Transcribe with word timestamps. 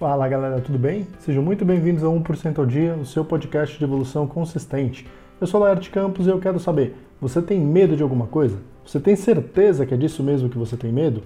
Fala 0.00 0.26
galera, 0.26 0.62
tudo 0.62 0.78
bem? 0.78 1.06
Sejam 1.18 1.42
muito 1.42 1.62
bem-vindos 1.62 2.02
a 2.02 2.06
1% 2.06 2.58
ao 2.58 2.64
Dia, 2.64 2.94
o 2.94 3.04
seu 3.04 3.22
podcast 3.22 3.76
de 3.76 3.84
evolução 3.84 4.26
consistente. 4.26 5.06
Eu 5.38 5.46
sou 5.46 5.60
Laerte 5.60 5.90
Campos 5.90 6.26
e 6.26 6.30
eu 6.30 6.40
quero 6.40 6.58
saber, 6.58 6.96
você 7.20 7.42
tem 7.42 7.60
medo 7.60 7.94
de 7.94 8.02
alguma 8.02 8.26
coisa? 8.26 8.56
Você 8.82 8.98
tem 8.98 9.14
certeza 9.14 9.84
que 9.84 9.92
é 9.92 9.98
disso 9.98 10.22
mesmo 10.22 10.48
que 10.48 10.56
você 10.56 10.74
tem 10.74 10.90
medo? 10.90 11.22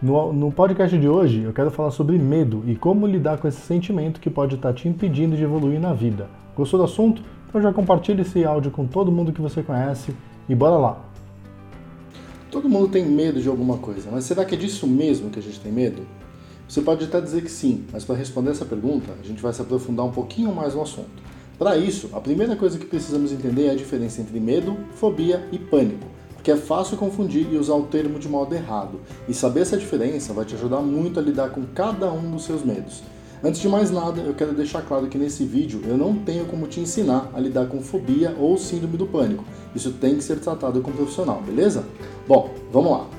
No, 0.00 0.32
no 0.32 0.50
podcast 0.50 0.98
de 0.98 1.06
hoje 1.06 1.42
eu 1.42 1.52
quero 1.52 1.70
falar 1.70 1.90
sobre 1.90 2.18
medo 2.18 2.64
e 2.66 2.74
como 2.74 3.06
lidar 3.06 3.36
com 3.36 3.48
esse 3.48 3.60
sentimento 3.60 4.18
que 4.18 4.30
pode 4.30 4.54
estar 4.54 4.72
te 4.72 4.88
impedindo 4.88 5.36
de 5.36 5.44
evoluir 5.44 5.78
na 5.78 5.92
vida. 5.92 6.26
Gostou 6.56 6.78
do 6.78 6.84
assunto? 6.84 7.20
Então 7.46 7.60
já 7.60 7.70
compartilhe 7.70 8.22
esse 8.22 8.42
áudio 8.46 8.70
com 8.70 8.86
todo 8.86 9.12
mundo 9.12 9.30
que 9.30 9.42
você 9.42 9.62
conhece 9.62 10.16
e 10.48 10.54
bora 10.54 10.78
lá! 10.78 11.04
Todo 12.50 12.66
mundo 12.66 12.88
tem 12.88 13.04
medo 13.04 13.42
de 13.42 13.48
alguma 13.50 13.76
coisa, 13.76 14.08
mas 14.10 14.24
será 14.24 14.42
que 14.42 14.54
é 14.54 14.58
disso 14.58 14.86
mesmo 14.86 15.28
que 15.28 15.38
a 15.38 15.42
gente 15.42 15.60
tem 15.60 15.70
medo? 15.70 16.00
Você 16.68 16.80
pode 16.80 17.04
até 17.04 17.20
dizer 17.20 17.42
que 17.42 17.50
sim, 17.50 17.84
mas 17.92 18.04
para 18.04 18.16
responder 18.16 18.50
essa 18.50 18.64
pergunta, 18.64 19.12
a 19.22 19.24
gente 19.24 19.40
vai 19.40 19.52
se 19.52 19.62
aprofundar 19.62 20.04
um 20.04 20.10
pouquinho 20.10 20.52
mais 20.52 20.74
no 20.74 20.82
assunto. 20.82 21.22
Para 21.58 21.76
isso, 21.76 22.10
a 22.12 22.20
primeira 22.20 22.56
coisa 22.56 22.76
que 22.76 22.86
precisamos 22.86 23.32
entender 23.32 23.66
é 23.66 23.70
a 23.70 23.76
diferença 23.76 24.20
entre 24.20 24.38
medo, 24.40 24.76
fobia 24.94 25.48
e 25.52 25.58
pânico, 25.58 26.06
porque 26.34 26.50
é 26.50 26.56
fácil 26.56 26.96
confundir 26.96 27.46
e 27.50 27.56
usar 27.56 27.74
o 27.74 27.84
termo 27.84 28.18
de 28.18 28.28
modo 28.28 28.54
errado, 28.54 29.00
e 29.28 29.32
saber 29.32 29.60
essa 29.60 29.76
diferença 29.76 30.32
vai 30.32 30.44
te 30.44 30.54
ajudar 30.54 30.80
muito 30.80 31.20
a 31.20 31.22
lidar 31.22 31.50
com 31.50 31.62
cada 31.74 32.12
um 32.12 32.32
dos 32.32 32.44
seus 32.44 32.64
medos. 32.64 33.02
Antes 33.44 33.60
de 33.60 33.68
mais 33.68 33.90
nada, 33.90 34.20
eu 34.20 34.34
quero 34.34 34.52
deixar 34.52 34.82
claro 34.82 35.06
que 35.06 35.16
nesse 35.16 35.44
vídeo 35.44 35.80
eu 35.86 35.96
não 35.96 36.16
tenho 36.16 36.46
como 36.46 36.66
te 36.66 36.80
ensinar 36.80 37.30
a 37.32 37.38
lidar 37.38 37.66
com 37.66 37.80
fobia 37.80 38.34
ou 38.38 38.58
síndrome 38.58 38.96
do 38.96 39.06
pânico. 39.06 39.44
Isso 39.74 39.92
tem 39.92 40.16
que 40.16 40.24
ser 40.24 40.40
tratado 40.40 40.80
com 40.80 40.90
um 40.90 40.94
profissional, 40.94 41.40
beleza? 41.42 41.84
Bom, 42.26 42.50
vamos 42.72 42.90
lá. 42.90 43.15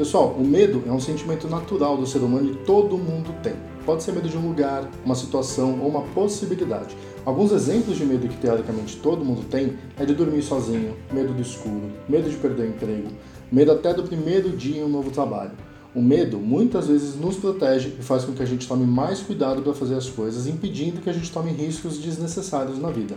Pessoal, 0.00 0.34
o 0.38 0.42
medo 0.42 0.82
é 0.86 0.90
um 0.90 0.98
sentimento 0.98 1.46
natural 1.46 1.94
do 1.94 2.06
ser 2.06 2.20
humano 2.20 2.52
e 2.52 2.56
todo 2.64 2.96
mundo 2.96 3.34
tem. 3.42 3.52
Pode 3.84 4.02
ser 4.02 4.12
medo 4.12 4.30
de 4.30 4.36
um 4.38 4.48
lugar, 4.48 4.90
uma 5.04 5.14
situação 5.14 5.78
ou 5.78 5.88
uma 5.90 6.00
possibilidade. 6.00 6.96
Alguns 7.22 7.52
exemplos 7.52 7.98
de 7.98 8.06
medo 8.06 8.26
que 8.26 8.38
teoricamente 8.38 8.96
todo 8.96 9.22
mundo 9.22 9.44
tem 9.50 9.76
é 9.98 10.06
de 10.06 10.14
dormir 10.14 10.40
sozinho, 10.40 10.96
medo 11.12 11.34
do 11.34 11.42
escuro, 11.42 11.92
medo 12.08 12.30
de 12.30 12.36
perder 12.36 12.62
o 12.62 12.68
emprego, 12.70 13.08
medo 13.52 13.72
até 13.72 13.92
do 13.92 14.04
primeiro 14.04 14.48
dia 14.56 14.80
em 14.80 14.84
um 14.84 14.88
novo 14.88 15.10
trabalho. 15.10 15.52
O 15.94 16.00
medo 16.00 16.38
muitas 16.38 16.86
vezes 16.86 17.14
nos 17.16 17.36
protege 17.36 17.92
e 18.00 18.02
faz 18.02 18.24
com 18.24 18.32
que 18.32 18.42
a 18.42 18.46
gente 18.46 18.66
tome 18.66 18.86
mais 18.86 19.20
cuidado 19.20 19.60
para 19.60 19.74
fazer 19.74 19.96
as 19.96 20.08
coisas, 20.08 20.46
impedindo 20.46 21.02
que 21.02 21.10
a 21.10 21.12
gente 21.12 21.30
tome 21.30 21.52
riscos 21.52 21.98
desnecessários 21.98 22.78
na 22.78 22.88
vida. 22.88 23.16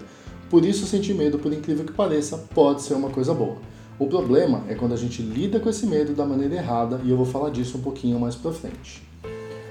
Por 0.49 0.65
isso, 0.65 0.85
sentir 0.85 1.13
medo, 1.13 1.39
por 1.39 1.53
incrível 1.53 1.85
que 1.85 1.93
pareça, 1.93 2.43
pode 2.53 2.81
ser 2.81 2.95
uma 2.95 3.09
coisa 3.09 3.33
boa. 3.33 3.55
O 4.03 4.07
problema 4.07 4.63
é 4.67 4.75
quando 4.75 4.91
a 4.91 4.97
gente 4.97 5.21
lida 5.21 5.61
com 5.61 5.69
esse 5.69 5.87
medo 5.87 6.11
da 6.11 6.25
maneira 6.25 6.55
errada 6.55 6.99
e 7.05 7.09
eu 7.09 7.15
vou 7.15 7.25
falar 7.25 7.49
disso 7.51 7.77
um 7.77 7.81
pouquinho 7.81 8.19
mais 8.19 8.35
pra 8.35 8.51
frente. 8.51 9.01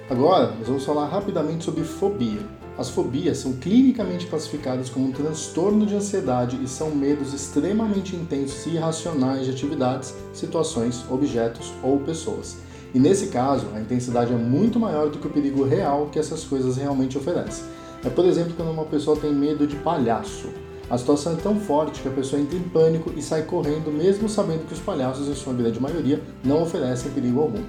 Agora, 0.09 0.55
nós 0.59 0.67
vamos 0.67 0.87
falar 0.87 1.07
rapidamente 1.07 1.65
sobre 1.65 1.85
fobia. 1.85 2.41
As 2.79 2.89
fobias 2.89 3.37
são 3.37 3.53
clinicamente 3.53 4.27
classificadas 4.27 4.89
como 4.89 5.09
um 5.09 5.13
transtorno 5.13 5.85
de 5.85 5.95
ansiedade 5.95 6.59
e 6.65 6.67
são 6.67 6.91
medos 6.91 7.35
extremamente 7.35 8.17
intensos 8.17 8.65
e 8.65 8.71
irracionais 8.71 9.45
de 9.45 9.51
atividades, 9.51 10.15
situações, 10.33 11.05
objetos 11.11 11.71
ou 11.83 11.99
pessoas. 11.99 12.57
E 12.95 12.99
nesse 12.99 13.27
caso, 13.27 13.67
a 13.75 13.81
intensidade 13.81 14.33
é 14.33 14.37
muito 14.37 14.81
maior 14.81 15.11
do 15.11 15.19
que 15.19 15.27
o 15.27 15.31
perigo 15.31 15.63
real 15.63 16.09
que 16.11 16.19
essas 16.19 16.43
coisas 16.43 16.79
realmente 16.79 17.19
oferecem. 17.19 17.67
É, 18.03 18.09
por 18.09 18.25
exemplo, 18.25 18.55
quando 18.57 18.71
uma 18.71 18.87
pessoa 18.87 19.15
tem 19.15 19.35
medo 19.35 19.67
de 19.67 19.77
palhaço. 19.77 20.49
A 20.93 20.99
situação 20.99 21.33
é 21.33 21.37
tão 21.37 21.59
forte 21.59 22.03
que 22.03 22.09
a 22.09 22.11
pessoa 22.11 22.43
entra 22.43 22.55
em 22.55 22.63
pânico 22.65 23.11
e 23.17 23.23
sai 23.23 23.45
correndo, 23.45 23.91
mesmo 23.91 24.29
sabendo 24.29 24.67
que 24.67 24.75
os 24.75 24.79
palhaços, 24.79 25.27
em 25.27 25.35
sua 25.35 25.55
grande 25.55 25.81
maioria, 25.81 26.23
não 26.45 26.63
oferecem 26.63 27.11
perigo 27.13 27.41
algum. 27.41 27.63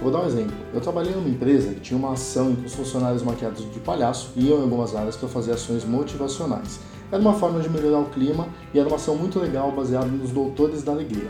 Vou 0.00 0.10
dar 0.10 0.22
um 0.22 0.26
exemplo. 0.26 0.54
Eu 0.72 0.80
trabalhei 0.80 1.12
numa 1.12 1.28
empresa 1.28 1.74
que 1.74 1.80
tinha 1.80 1.98
uma 1.98 2.14
ação 2.14 2.52
em 2.52 2.54
que 2.54 2.64
os 2.64 2.74
funcionários 2.74 3.22
maquiados 3.22 3.70
de 3.70 3.78
palhaço 3.80 4.30
iam 4.36 4.60
em 4.60 4.62
algumas 4.62 4.96
áreas 4.96 5.16
para 5.16 5.28
fazer 5.28 5.52
ações 5.52 5.84
motivacionais. 5.84 6.80
Era 7.12 7.20
uma 7.20 7.34
forma 7.34 7.60
de 7.60 7.68
melhorar 7.68 7.98
o 7.98 8.06
clima 8.06 8.48
e 8.72 8.78
era 8.78 8.88
uma 8.88 8.96
ação 8.96 9.16
muito 9.16 9.38
legal 9.38 9.70
baseada 9.70 10.06
nos 10.06 10.30
doutores 10.30 10.82
da 10.82 10.92
alegria. 10.92 11.28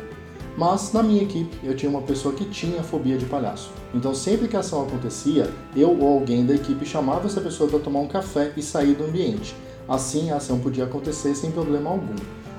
Mas 0.56 0.93
na 0.93 1.03
minha 1.03 1.25
equipe 1.25 1.59
eu 1.65 1.75
tinha 1.75 1.91
uma 1.91 2.03
pessoa 2.03 2.33
que 2.33 2.45
tinha 2.45 2.84
fobia 2.84 3.19
de 3.19 3.27
palhaço. 3.27 3.72
Então 3.93 4.15
sempre 4.15 4.47
que 4.47 4.56
a 4.56 4.61
ação 4.61 4.83
acontecia, 4.83 5.50
eu 5.75 5.91
ou 5.91 6.21
alguém 6.21 6.47
da 6.47 6.55
equipe 6.55 6.87
chamava 6.87 7.27
essa 7.27 7.41
pessoa 7.41 7.69
para 7.69 7.81
tomar 7.81 7.99
um 7.99 8.06
café 8.06 8.53
e 8.56 8.62
sair 8.62 8.95
do 8.95 9.06
ambiente. 9.06 9.56
Assim, 9.88 10.31
a 10.31 10.37
ação 10.37 10.59
podia 10.59 10.84
acontecer 10.84 11.34
sem 11.34 11.50
problema 11.50 11.91
algum. 11.91 12.15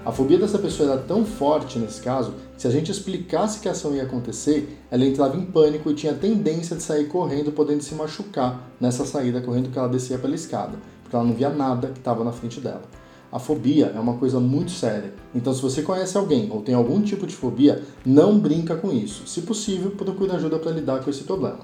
A 0.06 0.12
fobia 0.12 0.38
dessa 0.38 0.60
pessoa 0.60 0.92
era 0.92 1.02
tão 1.02 1.24
forte 1.24 1.80
nesse 1.80 2.02
caso 2.02 2.34
que 2.56 2.62
se 2.62 2.68
a 2.68 2.72
gente 2.72 2.92
explicasse 2.92 3.62
que 3.62 3.70
a 3.70 3.72
ação 3.72 3.96
ia 3.96 4.04
acontecer, 4.04 4.78
ela 4.92 5.06
entrava 5.06 5.38
em 5.38 5.46
pânico 5.46 5.90
e 5.90 5.94
tinha 5.94 6.14
tendência 6.14 6.76
de 6.76 6.84
sair 6.84 7.06
correndo, 7.08 7.54
podendo 7.54 7.82
se 7.82 7.96
machucar 7.96 8.70
nessa 8.82 9.06
saída 9.06 9.40
correndo 9.40 9.70
que 9.70 9.80
ela 9.80 9.88
descia 9.88 10.18
pela 10.18 10.36
escada, 10.36 10.78
porque 11.02 11.16
ela 11.16 11.24
não 11.24 11.34
via 11.34 11.50
nada 11.50 11.88
que 11.88 12.00
estava 12.00 12.24
na 12.24 12.34
frente 12.34 12.60
dela. 12.60 12.84
A 13.32 13.40
fobia 13.40 13.94
é 13.96 14.00
uma 14.00 14.18
coisa 14.18 14.40
muito 14.40 14.72
séria. 14.72 15.14
Então, 15.34 15.54
se 15.54 15.62
você 15.62 15.82
conhece 15.82 16.18
alguém 16.18 16.52
ou 16.52 16.62
tem 16.62 16.76
algum 16.76 17.02
tipo 17.02 17.26
de 17.26 17.36
fobia, 17.36 17.82
não 18.06 18.38
brinca 18.38 18.76
com 18.76 18.92
isso. 18.92 19.26
Se 19.26 19.42
possível, 19.42 19.92
procure 19.92 20.32
ajuda 20.32 20.60
para 20.60 20.72
lidar 20.72 21.04
com 21.04 21.10
esse 21.10 21.24
problema. 21.24 21.62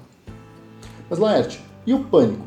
Mas 1.08 1.18
Laerte, 1.18 1.62
e 1.86 1.94
o 1.94 2.04
pânico? 2.04 2.44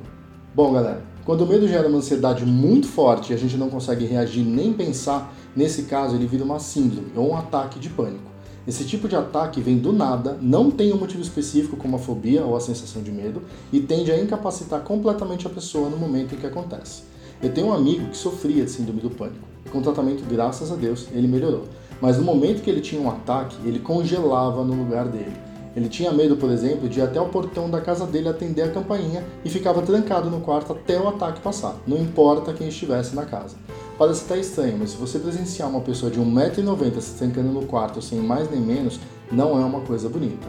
Bom, 0.54 0.74
galera, 0.74 1.02
quando 1.26 1.42
o 1.42 1.48
medo 1.48 1.68
gera 1.68 1.88
uma 1.88 2.00
ansiedade 2.00 2.46
muito 2.46 2.88
forte 2.88 3.32
e 3.32 3.34
a 3.34 3.38
gente 3.38 3.56
não 3.56 3.70
consegue 3.70 4.06
reagir 4.06 4.44
nem 4.44 4.74
pensar, 4.74 5.34
nesse 5.56 5.84
caso 5.84 6.16
ele 6.16 6.28
vira 6.28 6.44
uma 6.44 6.60
síndrome 6.60 7.12
ou 7.16 7.32
um 7.32 7.38
ataque 7.38 7.80
de 7.80 7.90
pânico. 7.90 8.34
Esse 8.68 8.84
tipo 8.86 9.08
de 9.08 9.16
ataque 9.16 9.62
vem 9.62 9.78
do 9.78 9.94
nada, 9.94 10.38
não 10.42 10.70
tem 10.70 10.94
um 10.94 10.98
motivo 10.98 11.22
específico 11.22 11.78
como 11.78 11.96
a 11.96 12.00
fobia 12.00 12.44
ou 12.44 12.56
a 12.56 12.62
sensação 12.62 13.02
de 13.02 13.12
medo 13.12 13.42
e 13.72 13.80
tende 13.80 14.12
a 14.12 14.20
incapacitar 14.20 14.82
completamente 14.82 15.48
a 15.48 15.50
pessoa 15.50 15.90
no 15.90 15.98
momento 15.98 16.36
em 16.36 16.38
que 16.38 16.48
acontece. 16.48 17.04
Eu 17.42 17.54
tenho 17.54 17.68
um 17.68 17.74
amigo 17.74 18.10
que 18.10 18.18
sofria 18.18 18.64
de 18.64 18.72
síndrome 18.72 19.02
do 19.02 19.10
pânico. 19.10 19.48
Com 19.72 19.82
tratamento, 19.82 20.24
graças 20.30 20.72
a 20.72 20.76
Deus, 20.76 21.08
ele 21.12 21.28
melhorou. 21.28 21.64
Mas 22.02 22.18
no 22.18 22.24
momento 22.24 22.62
que 22.62 22.70
ele 22.70 22.82
tinha 22.82 23.02
um 23.02 23.10
ataque, 23.10 23.56
ele 23.66 23.80
congelava 23.80 24.64
no 24.64 24.74
lugar 24.74 25.08
dele. 25.08 25.34
Ele 25.76 25.90
tinha 25.90 26.12
medo, 26.12 26.38
por 26.38 26.52
exemplo, 26.52 26.88
de 26.88 27.00
ir 27.00 27.02
até 27.02 27.20
o 27.20 27.30
portão 27.30 27.70
da 27.70 27.82
casa 27.82 28.06
dele 28.06 28.30
atender 28.30 28.62
a 28.62 28.72
campainha 28.72 29.24
e 29.44 29.50
ficava 29.50 29.82
trancado 29.82 30.30
no 30.30 30.42
quarto 30.42 30.74
até 30.74 31.00
o 31.00 31.08
ataque 31.08 31.42
passar, 31.42 31.76
não 31.88 31.98
importa 31.98 32.54
quem 32.54 32.68
estivesse 32.68 33.16
na 33.16 33.26
casa. 33.26 33.56
Parece 33.98 34.26
até 34.26 34.40
estranho, 34.40 34.78
mas 34.78 34.92
se 34.92 34.98
você 34.98 35.18
presenciar 35.18 35.70
uma 35.70 35.82
pessoa 35.82 36.12
de 36.12 36.20
1,90m 36.20 37.00
se 37.00 37.18
trancando 37.18 37.50
no 37.50 37.66
quarto 37.66 38.02
sem 38.02 38.20
mais 38.20 38.50
nem 38.52 38.60
menos, 38.60 39.00
não 39.32 39.60
é 39.60 39.66
uma 39.66 39.82
coisa 39.82 40.10
bonita. 40.10 40.48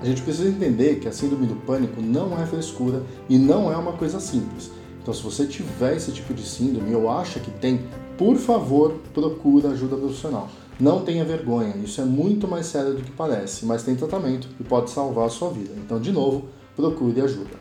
A 0.00 0.04
gente 0.04 0.22
precisa 0.22 0.48
entender 0.48 0.96
que 0.96 1.08
a 1.08 1.12
síndrome 1.12 1.46
do 1.46 1.56
pânico 1.56 2.02
não 2.02 2.40
é 2.40 2.46
frescura 2.46 3.02
e 3.28 3.38
não 3.38 3.72
é 3.72 3.76
uma 3.76 3.92
coisa 3.92 4.20
simples. 4.20 4.70
Então, 5.00 5.14
se 5.14 5.22
você 5.22 5.46
tiver 5.46 5.96
esse 5.96 6.10
tipo 6.10 6.34
de 6.34 6.42
síndrome 6.42 6.94
ou 6.94 7.08
acha 7.08 7.40
que 7.40 7.50
tem, 7.50 7.84
por 8.18 8.36
favor, 8.36 8.94
procura 9.14 9.70
ajuda 9.70 9.96
profissional. 9.96 10.48
Não 10.78 11.00
tenha 11.00 11.24
vergonha, 11.24 11.74
isso 11.82 12.02
é 12.02 12.04
muito 12.04 12.46
mais 12.46 12.66
sério 12.66 12.92
do 12.92 13.02
que 13.02 13.10
parece, 13.10 13.64
mas 13.64 13.82
tem 13.82 13.96
tratamento 13.96 14.46
e 14.60 14.62
pode 14.62 14.90
salvar 14.90 15.24
a 15.24 15.30
sua 15.30 15.48
vida. 15.48 15.72
Então, 15.74 15.98
de 15.98 16.12
novo, 16.12 16.50
procure 16.76 17.18
ajuda. 17.22 17.56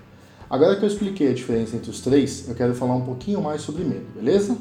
Agora 0.49 0.75
que 0.75 0.83
eu 0.83 0.89
expliquei 0.89 1.29
a 1.29 1.33
diferença 1.33 1.77
entre 1.77 1.89
os 1.89 2.01
três, 2.01 2.49
eu 2.49 2.53
quero 2.53 2.75
falar 2.75 2.93
um 2.93 3.05
pouquinho 3.05 3.41
mais 3.41 3.61
sobre 3.61 3.85
medo, 3.85 4.05
beleza? 4.13 4.57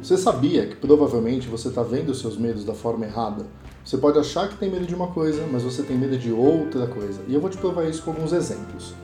Você 0.00 0.16
sabia 0.16 0.64
que 0.64 0.76
provavelmente 0.76 1.48
você 1.48 1.68
está 1.68 1.82
vendo 1.82 2.14
seus 2.14 2.38
medos 2.38 2.64
da 2.64 2.72
forma 2.72 3.04
errada? 3.04 3.44
Você 3.84 3.98
pode 3.98 4.16
achar 4.16 4.48
que 4.48 4.56
tem 4.56 4.70
medo 4.70 4.86
de 4.86 4.94
uma 4.94 5.08
coisa, 5.08 5.44
mas 5.50 5.64
você 5.64 5.82
tem 5.82 5.98
medo 5.98 6.16
de 6.16 6.30
outra 6.30 6.86
coisa. 6.86 7.20
E 7.26 7.34
eu 7.34 7.40
vou 7.40 7.50
te 7.50 7.58
provar 7.58 7.82
isso 7.82 8.02
com 8.02 8.12
alguns 8.12 8.32
exemplos. 8.32 8.94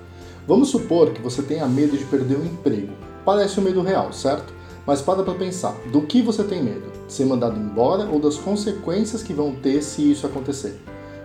Vamos 0.47 0.69
supor 0.69 1.11
que 1.11 1.21
você 1.21 1.43
tenha 1.43 1.67
medo 1.67 1.99
de 1.99 2.05
perder 2.05 2.37
o 2.37 2.45
emprego. 2.45 2.93
Parece 3.25 3.59
um 3.59 3.65
medo 3.65 3.83
real, 3.83 4.13
certo? 4.13 4.54
Mas 4.87 5.01
para 5.01 5.23
para 5.23 5.35
pensar, 5.35 5.75
do 5.91 6.03
que 6.03 6.21
você 6.21 6.45
tem 6.45 6.63
medo? 6.63 6.93
De 7.07 7.13
ser 7.13 7.25
mandado 7.25 7.59
embora 7.59 8.07
ou 8.07 8.21
das 8.21 8.37
consequências 8.37 9.23
que 9.23 9.33
vão 9.33 9.55
ter 9.55 9.83
se 9.83 10.11
isso 10.11 10.27
acontecer? 10.27 10.79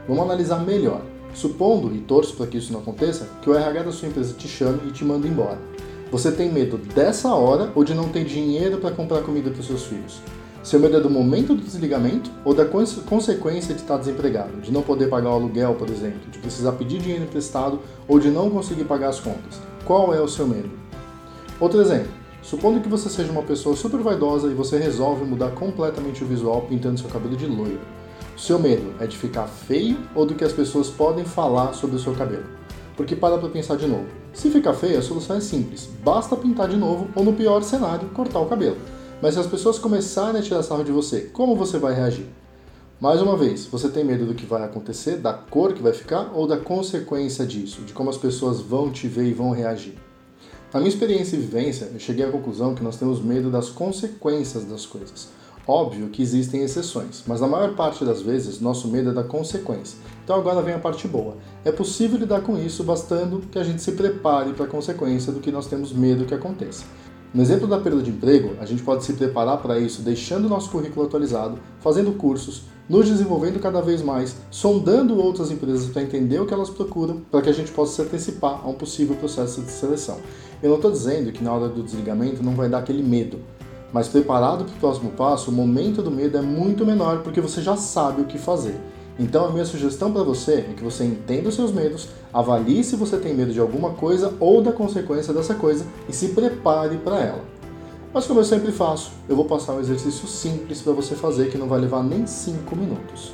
Vamos 0.07 0.23
analisar 0.23 0.59
melhor. 0.59 1.01
Supondo, 1.33 1.93
e 1.93 1.99
torço 1.99 2.35
para 2.35 2.47
que 2.47 2.57
isso 2.57 2.71
não 2.71 2.79
aconteça, 2.79 3.27
que 3.41 3.49
o 3.49 3.53
RH 3.53 3.83
da 3.83 3.91
sua 3.91 4.07
empresa 4.07 4.33
te 4.33 4.47
chame 4.47 4.79
e 4.87 4.91
te 4.91 5.03
manda 5.03 5.27
embora. 5.27 5.59
Você 6.11 6.31
tem 6.31 6.51
medo 6.51 6.77
dessa 6.77 7.35
hora 7.35 7.71
ou 7.75 7.83
de 7.83 7.93
não 7.93 8.09
ter 8.09 8.23
dinheiro 8.23 8.77
para 8.77 8.91
comprar 8.91 9.21
comida 9.21 9.51
para 9.51 9.59
os 9.59 9.67
seus 9.67 9.83
filhos? 9.83 10.21
Seu 10.63 10.79
medo 10.79 10.97
é 10.97 10.99
do 10.99 11.09
momento 11.09 11.53
do 11.53 11.61
desligamento 11.61 12.31
ou 12.43 12.53
da 12.53 12.65
consequência 12.65 13.75
de 13.75 13.81
estar 13.81 13.97
desempregado, 13.97 14.59
de 14.61 14.71
não 14.71 14.81
poder 14.81 15.07
pagar 15.07 15.29
o 15.29 15.33
aluguel, 15.33 15.75
por 15.75 15.89
exemplo, 15.89 16.19
de 16.31 16.39
precisar 16.39 16.71
pedir 16.73 16.99
dinheiro 16.99 17.23
emprestado 17.23 17.79
ou 18.07 18.19
de 18.19 18.29
não 18.29 18.49
conseguir 18.49 18.85
pagar 18.85 19.09
as 19.09 19.19
contas? 19.19 19.61
Qual 19.85 20.13
é 20.13 20.19
o 20.19 20.27
seu 20.27 20.47
medo? 20.47 20.69
Outro 21.59 21.79
exemplo. 21.79 22.11
Supondo 22.41 22.79
que 22.79 22.87
você 22.87 23.09
seja 23.09 23.31
uma 23.31 23.43
pessoa 23.43 23.75
super 23.75 23.99
vaidosa 23.99 24.49
e 24.49 24.53
você 24.53 24.77
resolve 24.77 25.25
mudar 25.25 25.51
completamente 25.51 26.23
o 26.23 26.27
visual 26.27 26.61
pintando 26.61 26.99
seu 26.99 27.09
cabelo 27.09 27.35
de 27.35 27.45
loiro. 27.45 27.81
Seu 28.37 28.57
medo 28.57 28.93
é 28.99 29.05
de 29.05 29.17
ficar 29.17 29.47
feio 29.47 29.97
ou 30.15 30.25
do 30.25 30.33
que 30.33 30.45
as 30.45 30.53
pessoas 30.53 30.89
podem 30.89 31.25
falar 31.25 31.73
sobre 31.73 31.97
o 31.97 31.99
seu 31.99 32.13
cabelo? 32.15 32.45
Porque 32.95 33.15
para 33.15 33.37
pra 33.37 33.49
pensar 33.49 33.75
de 33.75 33.87
novo. 33.87 34.07
Se 34.33 34.49
ficar 34.49 34.73
feio, 34.73 34.97
a 34.97 35.01
solução 35.01 35.35
é 35.35 35.41
simples. 35.41 35.89
Basta 36.03 36.35
pintar 36.35 36.69
de 36.69 36.77
novo 36.77 37.09
ou, 37.13 37.23
no 37.23 37.33
pior 37.33 37.61
cenário, 37.61 38.09
cortar 38.09 38.39
o 38.39 38.45
cabelo. 38.45 38.77
Mas 39.21 39.33
se 39.33 39.39
as 39.41 39.47
pessoas 39.47 39.77
começarem 39.77 40.39
a 40.39 40.43
tirar 40.43 40.63
sarro 40.63 40.83
de 40.83 40.91
você, 40.91 41.21
como 41.33 41.55
você 41.55 41.77
vai 41.77 41.93
reagir? 41.93 42.25
Mais 43.01 43.21
uma 43.21 43.35
vez, 43.35 43.65
você 43.65 43.89
tem 43.89 44.03
medo 44.03 44.25
do 44.25 44.33
que 44.33 44.45
vai 44.45 44.63
acontecer, 44.63 45.17
da 45.17 45.33
cor 45.33 45.73
que 45.73 45.81
vai 45.81 45.93
ficar 45.93 46.31
ou 46.33 46.47
da 46.47 46.57
consequência 46.57 47.45
disso, 47.45 47.81
de 47.81 47.93
como 47.93 48.09
as 48.09 48.17
pessoas 48.17 48.61
vão 48.61 48.91
te 48.91 49.07
ver 49.07 49.25
e 49.25 49.33
vão 49.33 49.51
reagir? 49.51 49.95
Na 50.71 50.79
minha 50.79 50.89
experiência 50.89 51.35
e 51.35 51.39
vivência, 51.39 51.89
eu 51.91 51.99
cheguei 51.99 52.23
à 52.23 52.29
conclusão 52.29 52.75
que 52.75 52.83
nós 52.83 52.95
temos 52.95 53.19
medo 53.19 53.49
das 53.49 53.69
consequências 53.69 54.65
das 54.65 54.85
coisas. 54.85 55.29
Óbvio 55.67 56.09
que 56.09 56.21
existem 56.21 56.61
exceções, 56.61 57.23
mas 57.25 57.41
na 57.41 57.47
maior 57.47 57.73
parte 57.73 58.05
das 58.05 58.21
vezes 58.21 58.61
nosso 58.61 58.87
medo 58.87 59.09
é 59.09 59.13
da 59.13 59.23
consequência. 59.23 59.97
Então 60.23 60.35
agora 60.35 60.61
vem 60.61 60.75
a 60.75 60.79
parte 60.79 61.07
boa. 61.07 61.37
É 61.65 61.71
possível 61.71 62.19
lidar 62.19 62.41
com 62.41 62.55
isso 62.55 62.83
bastando 62.83 63.41
que 63.51 63.57
a 63.57 63.63
gente 63.63 63.81
se 63.81 63.93
prepare 63.93 64.53
para 64.53 64.65
a 64.65 64.69
consequência 64.69 65.33
do 65.33 65.39
que 65.39 65.51
nós 65.51 65.65
temos 65.65 65.91
medo 65.91 66.25
que 66.25 66.35
aconteça. 66.35 66.85
No 67.33 67.41
exemplo 67.41 67.67
da 67.67 67.79
perda 67.79 68.03
de 68.03 68.11
emprego, 68.11 68.55
a 68.59 68.65
gente 68.65 68.83
pode 68.83 69.03
se 69.03 69.13
preparar 69.13 69.57
para 69.57 69.79
isso 69.79 70.03
deixando 70.03 70.45
o 70.45 70.49
nosso 70.49 70.69
currículo 70.69 71.07
atualizado, 71.07 71.57
fazendo 71.79 72.11
cursos, 72.11 72.65
nos 72.89 73.07
desenvolvendo 73.07 73.59
cada 73.59 73.81
vez 73.81 74.01
mais, 74.01 74.35
sondando 74.49 75.17
outras 75.17 75.51
empresas 75.51 75.85
para 75.85 76.01
entender 76.01 76.39
o 76.39 76.45
que 76.47 76.53
elas 76.53 76.71
procuram, 76.71 77.21
para 77.29 77.41
que 77.43 77.49
a 77.49 77.53
gente 77.53 77.71
possa 77.71 77.93
se 77.93 78.01
antecipar 78.01 78.61
a 78.63 78.67
um 78.67 78.73
possível 78.73 79.15
processo 79.15 79.61
de 79.61 79.69
seleção. 79.69 80.17
Eu 80.61 80.69
não 80.69 80.77
estou 80.77 80.91
dizendo 80.91 81.31
que 81.31 81.43
na 81.43 81.53
hora 81.53 81.69
do 81.69 81.83
desligamento 81.83 82.43
não 82.43 82.55
vai 82.55 82.67
dar 82.67 82.79
aquele 82.79 83.03
medo, 83.03 83.39
mas 83.93 84.07
preparado 84.07 84.65
para 84.65 84.73
o 84.73 84.79
próximo 84.79 85.11
passo, 85.11 85.51
o 85.51 85.53
momento 85.53 86.01
do 86.01 86.09
medo 86.09 86.37
é 86.37 86.41
muito 86.41 86.85
menor 86.85 87.19
porque 87.19 87.39
você 87.39 87.61
já 87.61 87.77
sabe 87.77 88.21
o 88.21 88.25
que 88.25 88.39
fazer. 88.39 88.75
Então 89.19 89.45
a 89.45 89.51
minha 89.51 89.65
sugestão 89.65 90.11
para 90.11 90.23
você 90.23 90.65
é 90.69 90.73
que 90.75 90.83
você 90.83 91.03
entenda 91.03 91.49
os 91.49 91.55
seus 91.55 91.71
medos, 91.71 92.07
avalie 92.33 92.83
se 92.83 92.95
você 92.95 93.17
tem 93.17 93.35
medo 93.35 93.51
de 93.51 93.59
alguma 93.59 93.91
coisa 93.91 94.33
ou 94.39 94.61
da 94.61 94.71
consequência 94.71 95.33
dessa 95.33 95.53
coisa 95.53 95.85
e 96.07 96.13
se 96.13 96.29
prepare 96.29 96.97
para 96.97 97.19
ela. 97.19 97.58
Mas 98.11 98.25
como 98.25 98.39
eu 98.39 98.43
sempre 98.43 98.71
faço, 98.71 99.11
eu 99.27 99.35
vou 99.35 99.45
passar 99.45 99.73
um 99.73 99.79
exercício 99.79 100.27
simples 100.27 100.81
para 100.81 100.93
você 100.93 101.13
fazer 101.13 101.51
que 101.51 101.57
não 101.59 101.67
vai 101.67 101.79
levar 101.79 102.03
nem 102.03 102.25
5 102.25 102.75
minutos. 102.75 103.33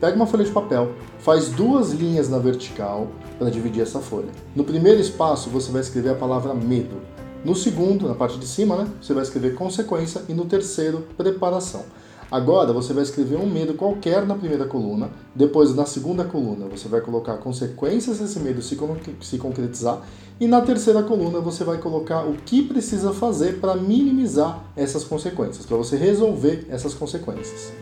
Pega 0.00 0.16
uma 0.16 0.26
folha 0.26 0.44
de 0.44 0.50
papel, 0.50 0.92
faz 1.20 1.48
duas 1.50 1.92
linhas 1.92 2.28
na 2.28 2.38
vertical 2.38 3.08
para 3.38 3.48
dividir 3.48 3.82
essa 3.82 4.00
folha. 4.00 4.28
No 4.56 4.64
primeiro 4.64 5.00
espaço 5.00 5.48
você 5.50 5.70
vai 5.70 5.82
escrever 5.82 6.10
a 6.10 6.14
palavra 6.16 6.52
medo. 6.52 6.96
No 7.44 7.54
segundo, 7.54 8.08
na 8.08 8.14
parte 8.14 8.38
de 8.38 8.46
cima, 8.46 8.76
né, 8.76 8.88
você 9.00 9.14
vai 9.14 9.22
escrever 9.22 9.54
consequência 9.54 10.22
e 10.28 10.34
no 10.34 10.46
terceiro, 10.46 11.06
preparação. 11.16 11.84
Agora 12.30 12.74
você 12.74 12.92
vai 12.92 13.02
escrever 13.02 13.36
um 13.36 13.48
medo 13.48 13.72
qualquer 13.72 14.26
na 14.26 14.34
primeira 14.34 14.66
coluna, 14.66 15.08
depois 15.34 15.74
na 15.74 15.86
segunda 15.86 16.24
coluna 16.24 16.66
você 16.66 16.86
vai 16.86 17.00
colocar 17.00 17.38
consequências 17.38 18.18
desse 18.18 18.38
medo 18.38 18.60
se, 18.60 18.76
se 19.22 19.38
concretizar, 19.38 20.02
e 20.38 20.46
na 20.46 20.60
terceira 20.60 21.02
coluna 21.02 21.40
você 21.40 21.64
vai 21.64 21.78
colocar 21.78 22.26
o 22.26 22.34
que 22.34 22.62
precisa 22.62 23.14
fazer 23.14 23.60
para 23.60 23.74
minimizar 23.76 24.62
essas 24.76 25.04
consequências, 25.04 25.64
para 25.64 25.78
você 25.78 25.96
resolver 25.96 26.66
essas 26.68 26.92
consequências. 26.92 27.72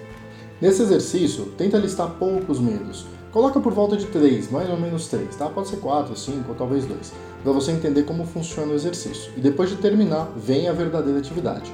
Nesse 0.60 0.80
exercício, 0.80 1.46
tenta 1.58 1.76
listar 1.76 2.10
poucos 2.12 2.60
medos. 2.60 3.04
Coloca 3.32 3.58
por 3.58 3.72
volta 3.74 3.96
de 3.96 4.06
três, 4.06 4.50
mais 4.50 4.70
ou 4.70 4.78
menos 4.78 5.08
três, 5.08 5.34
tá? 5.36 5.48
Pode 5.48 5.68
ser 5.68 5.76
quatro, 5.78 6.16
cinco 6.16 6.50
ou 6.50 6.54
talvez 6.54 6.86
dois, 6.86 7.12
para 7.42 7.52
você 7.52 7.72
entender 7.72 8.04
como 8.04 8.24
funciona 8.24 8.72
o 8.72 8.76
exercício. 8.76 9.32
E 9.36 9.40
depois 9.40 9.68
de 9.68 9.76
terminar, 9.76 10.32
vem 10.36 10.68
a 10.68 10.72
verdadeira 10.72 11.18
atividade. 11.18 11.70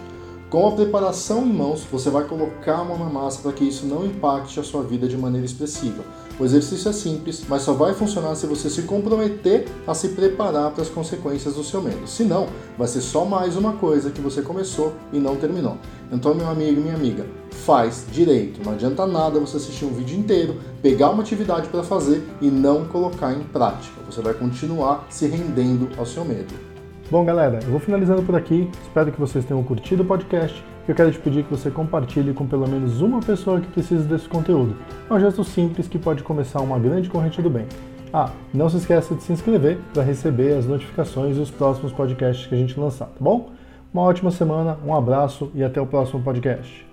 Com 0.53 0.69
a 0.69 0.73
preparação 0.73 1.47
em 1.47 1.51
mãos, 1.51 1.83
você 1.91 2.11
vai 2.11 2.25
colocar 2.25 2.81
a 2.81 2.85
mão 2.85 2.99
na 2.99 3.07
massa 3.07 3.41
para 3.41 3.53
que 3.53 3.65
isso 3.65 3.87
não 3.87 4.05
impacte 4.05 4.61
a 4.61 4.63
sua 4.63 4.83
vida 4.83 5.09
de 5.09 5.17
maneira 5.17 5.47
expressiva. 5.47 6.05
O 6.39 6.45
exercício 6.45 6.91
é 6.91 6.93
simples, 6.93 7.43
mas 7.49 7.63
só 7.63 7.73
vai 7.73 7.95
funcionar 7.95 8.35
se 8.35 8.47
você 8.47 8.69
se 8.69 8.83
comprometer 8.83 9.67
a 9.87 9.95
se 9.95 10.11
preparar 10.11 10.71
para 10.73 10.83
as 10.83 10.91
consequências 10.91 11.55
do 11.55 11.65
seu 11.65 11.81
medo. 11.81 12.07
Senão, 12.07 12.49
vai 12.77 12.87
ser 12.87 13.01
só 13.01 13.25
mais 13.25 13.57
uma 13.57 13.73
coisa 13.79 14.11
que 14.11 14.21
você 14.21 14.43
começou 14.43 14.93
e 15.11 15.19
não 15.19 15.37
terminou. 15.37 15.79
Então, 16.13 16.35
meu 16.35 16.51
amigo 16.51 16.81
e 16.81 16.83
minha 16.83 16.97
amiga, 16.97 17.25
faz 17.65 18.05
direito. 18.13 18.63
Não 18.63 18.73
adianta 18.73 19.07
nada 19.07 19.41
você 19.41 19.57
assistir 19.57 19.87
um 19.87 19.95
vídeo 19.95 20.19
inteiro, 20.19 20.61
pegar 20.83 21.09
uma 21.09 21.23
atividade 21.23 21.69
para 21.69 21.83
fazer 21.83 22.29
e 22.43 22.51
não 22.51 22.85
colocar 22.85 23.33
em 23.33 23.43
prática. 23.43 24.03
Você 24.05 24.21
vai 24.21 24.35
continuar 24.35 25.07
se 25.09 25.27
rendendo 25.27 25.89
ao 25.97 26.05
seu 26.05 26.27
medo. 26.27 26.72
Bom, 27.13 27.27
galera, 27.27 27.59
eu 27.63 27.71
vou 27.71 27.79
finalizando 27.79 28.23
por 28.23 28.35
aqui. 28.35 28.71
Espero 28.81 29.13
que 29.13 29.21
vocês 29.21 29.45
tenham 29.45 29.63
curtido 29.63 30.03
o 30.03 30.07
podcast. 30.07 30.65
Eu 30.89 30.95
quero 30.95 31.13
te 31.13 31.19
pedir 31.19 31.45
que 31.45 31.51
você 31.51 31.71
compartilhe 31.71 32.33
com 32.33 32.47
pelo 32.47 32.67
menos 32.67 33.03
uma 33.03 33.21
pessoa 33.21 33.61
que 33.61 33.67
precisa 33.67 34.03
desse 34.03 34.27
conteúdo. 34.27 34.75
É 35.11 35.13
um 35.13 35.21
gesto 35.21 35.45
simples 35.45 35.87
que 35.87 35.99
pode 35.99 36.23
começar 36.23 36.63
uma 36.63 36.79
grande 36.79 37.11
corrente 37.11 37.43
do 37.43 37.51
bem. 37.51 37.67
Ah, 38.15 38.31
não 38.55 38.71
se 38.71 38.79
esqueça 38.79 39.15
de 39.15 39.23
se 39.23 39.31
inscrever 39.31 39.79
para 39.93 40.03
receber 40.03 40.57
as 40.57 40.65
notificações 40.65 41.37
dos 41.37 41.51
próximos 41.51 41.93
podcasts 41.93 42.47
que 42.47 42.55
a 42.55 42.59
gente 42.59 42.81
lançar, 42.81 43.09
tá 43.09 43.21
bom? 43.21 43.51
Uma 43.93 44.05
ótima 44.05 44.31
semana, 44.31 44.79
um 44.83 44.95
abraço 44.95 45.53
e 45.55 45.63
até 45.63 45.79
o 45.83 45.87
próximo 45.87 46.23
podcast. 46.23 46.92